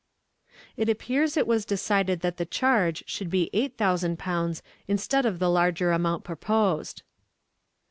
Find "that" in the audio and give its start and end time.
1.35-1.41, 2.21-2.37